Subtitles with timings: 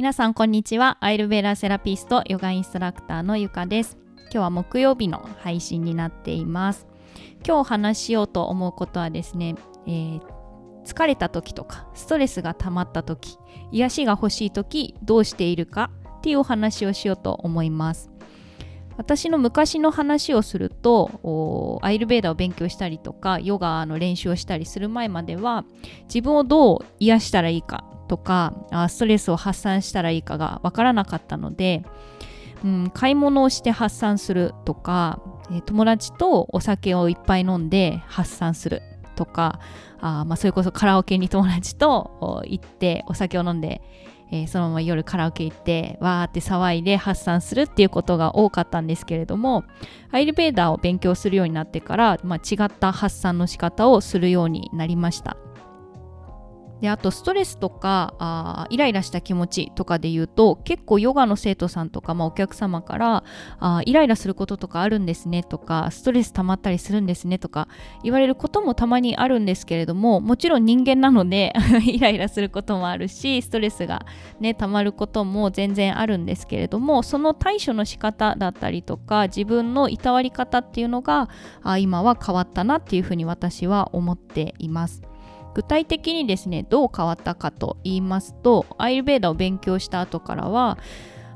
[0.00, 0.96] 皆さんこんにちは。
[1.02, 3.98] アイルベーラセラピストヨガインストラクターのゆかです。
[4.22, 6.86] 今日は木曜日の配信になっています。
[7.46, 9.56] 今日お話ししようと思うことはですね、
[9.86, 10.22] えー、
[10.86, 13.36] 疲れた時とかストレスが溜まった時
[13.72, 18.09] 癒しが欲しい時どうしているかっていうお話をしようと思います。
[19.00, 25.64] 私の昔の話をするとアイルベーダーを勉強したりとかヨガの練習をしたりする前までは
[26.02, 28.52] 自分をどう癒したらいいかとか
[28.90, 31.82] ストレスを発散したらいいかがわからなかったので、
[32.62, 35.22] うん、買い物をして発散するとか、
[35.64, 38.82] 友達とお酒をいっぱい飲んで発散する
[39.16, 39.60] とか
[40.00, 43.80] あ、まあ、それこそカラオケに友達と行ってお酒を飲んで、
[44.32, 49.64] えー、そのまま夜カラオケ行ってわーって騒いで発散するっていうことが多かったんですけれども
[50.10, 55.36] アイルベーダーを勉強するようになってから、まあ、違った発散の仕方をするようになりました。
[56.80, 63.24] であとストレスとかあイライラした気持ちとかで言うと結構ヨガの生徒さんとか、まあ、お客様から
[63.58, 67.68] あイライラすることとかあるんですねとかストレス溜まったりするんですねとか
[68.02, 71.52] 言われることもたまにあるんですけれどももちろん人間なので
[71.84, 74.06] イライラすることもあるしストレスが
[74.40, 81.28] ね溜まることも全然あるんですけれどもその対処の仕方だったりとか自分のいたわり方っていうのが
[81.62, 85.09] あ今は変わったなっていうふうに私は思っています。
[85.54, 90.78] 具体的にですねどう変わったかと言いますとアイルベーダを勉強した後からは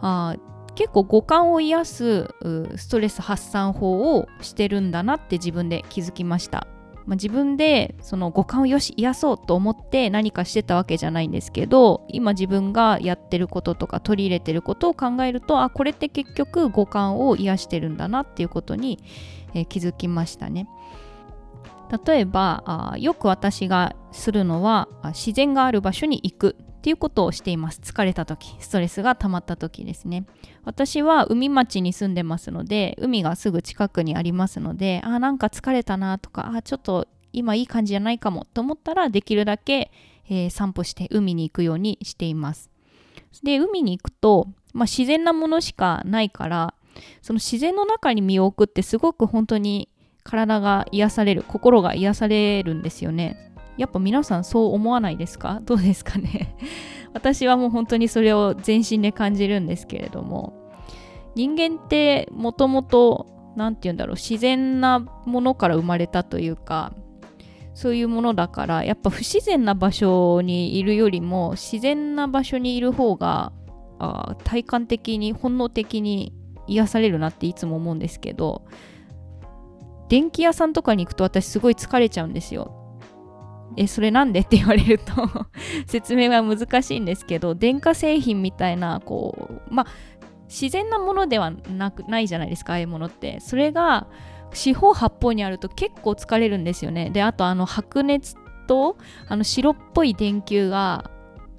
[0.00, 0.36] あ
[0.74, 2.34] 結構五感を癒す
[2.76, 6.66] ストレス発散法をしてるんだなって自分で気づきました、
[7.06, 19.02] まあ、自分でその五感をよし癒そうと思って何かしてたわけじゃないんですけど今自分がやってることとか取り入れてることを考えるとあこれって結局五感を癒してるんだなっていうことに、
[19.54, 20.66] えー、気づきましたね。
[22.06, 27.80] 例えばあよく私がするのは自然がある場所に行くっていうことをしています。
[27.82, 30.24] 疲れた時ストレスが溜まった時ですね。
[30.64, 39.90] 私は海町に住んでますので海がすぐ近くにありますのであなんか疲れたなとかあちょっと今いい感じじゃないかもと思ったらできるだけ、
[40.28, 42.70] えー、散歩して海に行くようにしています。
[43.44, 46.74] で海に行くと、まあ、自然なものしかないから
[47.20, 49.89] その自然の中に身を置くってすごく本当に
[50.24, 53.36] 体が癒される心が癒されるんですよね。
[53.76, 55.60] やっぱ皆さんそう思わないですか？
[55.66, 56.54] どうですかね？
[57.14, 60.58] 私はもう本当にそれを全身で感じるんですけれども。
[61.36, 66.92] 人間ってもともと何て言うんだろう自然なものから生まれたというか
[67.72, 73.52] そういうものだからやっぱ不自然な場所にいるよりも自然な場所にいる方が
[74.00, 76.32] あ体感的に本能的に
[76.66, 78.62] 癒されるなっていつも思うんですけど
[80.10, 82.74] 電気屋さんとかに行くと私すごい疲れちゃうんですよ。
[83.76, 85.12] え、それなんでって言われると
[85.86, 89.86] 説明は難しいんですけど、電化製品みたいな、こう、まあ、
[90.48, 93.38] 自然なものではなくないじゃないですか、ああいうものって。
[93.38, 94.08] それが
[94.52, 97.10] 四方八方にあると結構疲れるんですよね。
[97.10, 98.34] で、あとあの白熱
[98.66, 98.96] と
[99.28, 101.08] あの白っぽい電球が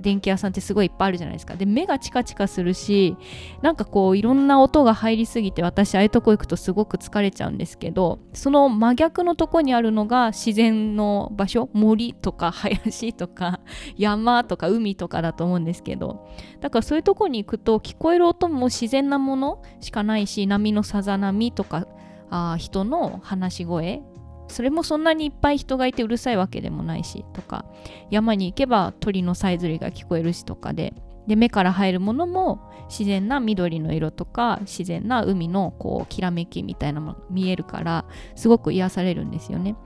[0.00, 1.54] 電気屋さんってすごいいっぱいあるじゃないですか。
[1.54, 3.16] で、目がチカチカするし、
[3.62, 13.60] なんかこういろんな音が入りすぎて私ああいうとこ行くとすごく疲れちゃうんですけど、その真逆のとこにあるのが自然の場所、森とか林とか
[13.96, 16.28] 山とか海とかだと思うんですけど、
[16.60, 21.86] だからそういうとこに行くと聞こえる音も自然なものしかないし、波のさざ波とか
[22.30, 24.02] あ人の話し声
[24.48, 27.64] それもそんなにいっぱい人がいてうるさいわけでもないしとか
[28.10, 30.94] 山に行けば鳥のさえずりが聞こえるしとかで
[31.26, 39.76] で目から入るものも自然な緑の色とか自然な海のこうきらめきみたいなもの見えるからすごく癒されるんですよね。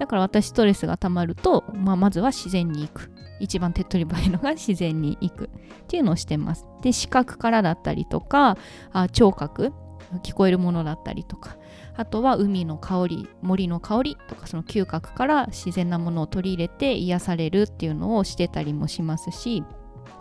[0.00, 3.12] だから私ストレスがたまると、まあ、まずは自然に行く。
[3.38, 6.66] 一番手っ取り早いのが自然に行くっていうのをしてます。
[6.82, 8.56] で視覚からだったりとか
[8.92, 9.72] あ聴覚
[10.22, 11.56] 聞こえるものだったりとか。
[11.96, 19.64] あとは海の香り森の香りとかその嗅覚から自然なものを取り入れて癒されるっていうのをしてたりもしますし。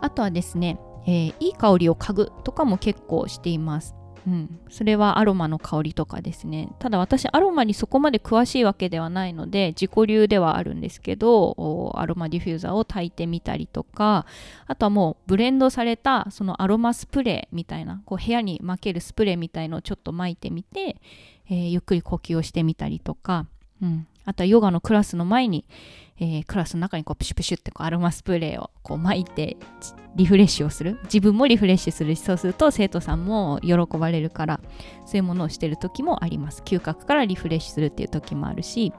[0.02, 3.96] あとはですね、えー、いい香りを嗅ぐとかも結構しています。
[4.28, 6.70] うん、それはアロマの香りとかですね。
[6.80, 14.26] ただ私アロマにそこまで詳しいわけではないので自己流ではあるんですけどアロマディフューザーを炊いてみたりとか
[14.68, 20.98] あとはもうブレンドされたそのアロマスプレーみたいなこう部屋に巻けるスプレーみたいのをちょっと巻いてみて、
[21.50, 23.46] えー、ゆっくり呼吸をしてみたりとか、
[23.82, 25.66] うん、あとはヨガのクラスの前に、
[26.20, 29.58] えー、クラスの中にこうプシュプシュってこうアロマスプレーをこう巻いて
[30.16, 31.00] リフレッシュをする。
[31.06, 34.60] 自分もリフレッシュするしそうすると生徒さんも喜ばれるから
[35.08, 36.62] そういうものをしてる時もあります。
[36.64, 38.94] 嗅覚からリフレッシュするっていう時もあるし。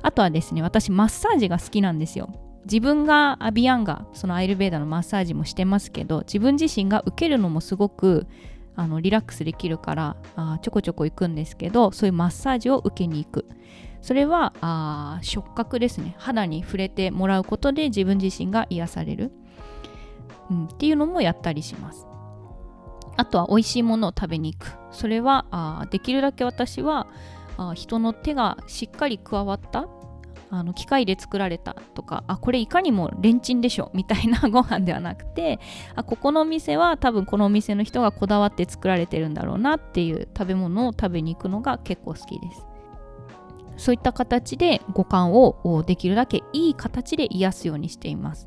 [0.00, 2.30] あとはですね私マッサージが好きなんですよ。
[2.64, 8.26] 自分がアビアンがそのアイルベーダのマッサージもしてますけど自分自身が受けるのもすごく
[8.76, 13.46] あのリラックスできるからあちょこちょこ行くんですけどそういうマッサージを受けに行く。
[14.02, 16.14] それはあ触覚ですね。
[16.18, 19.32] 肌に触れてもらうことで自分自身が癒される、
[20.50, 22.06] うん、っていうのもやったりします。
[23.16, 24.72] あとは美味しいものを食べに行く。
[24.90, 27.06] それはあできるだけ私は
[27.58, 29.86] あ人の手がしっかり加わった。
[30.52, 31.74] あの機械で作られた。
[31.94, 33.90] とかあこれいかにもレンチンでしょ。
[33.92, 35.60] みたいな ご飯ではなくて
[35.94, 42.69] あここのお店は多分このお店の人がこだわって作られてるんだろうなっていう食べ物を食べに行くのが結構好きです。
[43.80, 48.46] そういった形で五感をできるだけいい形で癒すようにしています、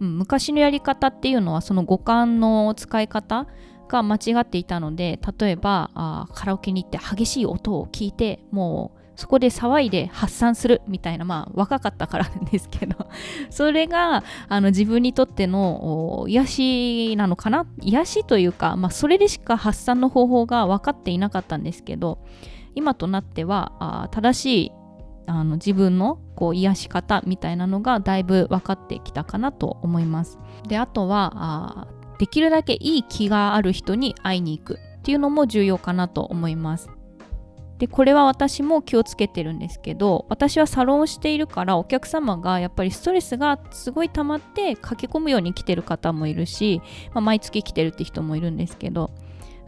[0.00, 3.46] うん、昔のやり方っていうのはその五感の使い方
[3.88, 13.08] が間違っていたので例えばあカラオケに行って激しい音を聞いてもうそこで騒いで発散するみたいなまあ若かったからですけど
[13.50, 17.66] それがあの自分にとっての癒しなのかな？
[17.80, 22.18] 癒しというか、まあ、それでしか発散の方法が分かっていなかったんですけど
[22.78, 24.72] 今となってはあ正しい
[25.26, 30.38] あの自分のこう癒し方みたいなのがだいぶ分かってきたかなと思います。
[30.68, 31.88] であとはあ
[32.18, 36.88] できるだけいい気がある人に会いに行くっていうのも重要かなと思います。
[37.78, 46.80] でこれは私も気をつけてるんですけど私はサロンをしているからお客様がやっぱりストレスがすごい溜まって駆け込むように来てる方もいるし、
[47.12, 49.10] まあ、毎月来てるって人もいるんですけど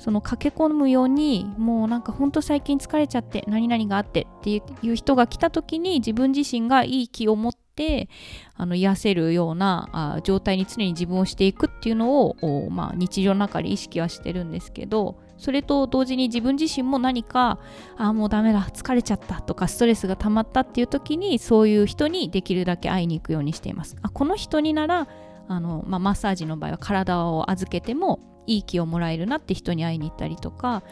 [0.00, 8.08] その駆け込むようにもうなんかほんと最近疲れちゃって何々があってっていう人が来た時に自分自身がいい気を持って
[8.56, 17.58] あの癒せるようなあ状態に常に自分をしていくっていうのを、まあ、日常の中で意識はしてるんですけどそれと同時に自分自身も何か
[17.98, 23.96] ああもうダメだ疲れちゃったとかストレスが溜まったっていう時にそういう人にできるだけ会いに行くようにしています。
[24.00, 25.08] あこの人になら
[25.48, 30.82] あの、まあ、マッサージの場合は体を預けてもいい気をもらえるなって人に会いに行ったりとか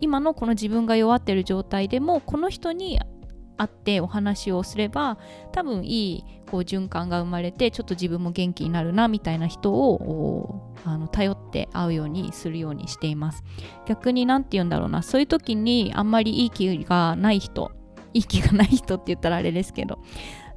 [0.00, 3.00] 今のこの自分が弱ってる状態でもこの人に
[3.56, 5.18] 会ってお話をすれば
[5.52, 13.42] 多分いいこう循環が生まれてちょっと自分も元気になるなみたいな人をあの頼って会うようにするようにしています。
[13.86, 17.72] 逆に何て言うんだろうなそういう時にあんまりいい気がない人
[18.12, 19.98] いい気がない人って言ったらあれですけど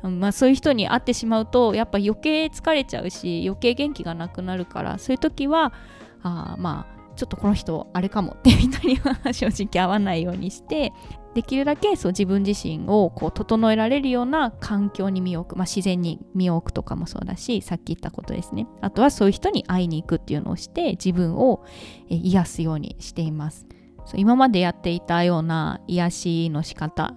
[0.01, 5.73] まあ、そういう人に会ってしまうとやっぱ余計疲れちゃうし余計元気がなくなるからそういう時は
[6.23, 10.93] あまあちょっとこの人あれかもっていう人には正直会わないようにして
[11.35, 18.67] できるだけそう自分自身をこう整えられるような環境に身を置く、まあ、自然に身を置くとかもそうだしさっき言ったことですね。
[18.81, 21.63] あとはそういう人に会いに行くっていうのをして自分を
[22.07, 23.67] 癒すようにしています。
[24.05, 27.13] そう今までやっていたような癒しの仕方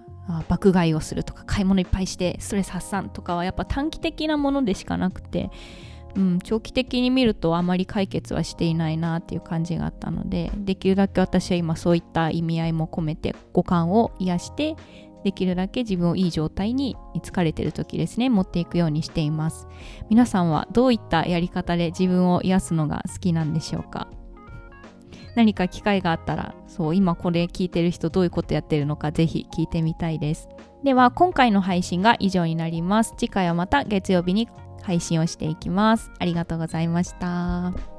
[0.47, 5.49] 爆買いをするとか買い物いっぱいしてストレス発散とかはやっぱ短期的なものでしかなくて
[6.15, 14.75] うん、長期的に見るとあまり解決はしていないなっていう感じがあったのでできるだけ私は今そういった意味合いも込めて五感を癒して
[15.23, 19.67] できるだけ自分をいい状態に疲れてる時ですね持っていくようにしています。
[20.09, 24.07] 皆さんはどういったやり方で自分を癒すのが好きなんでしょうか？
[25.35, 30.47] 何か機会があったらそう今これ聞いてる人どういうことやってるのかぜひ聞いてみたいです。
[30.83, 33.15] では今回の配信が以上になります。
[33.17, 34.49] 次回はまた月曜日に
[34.83, 36.11] 配信をしていきます。
[36.19, 37.92] ありがとうございました。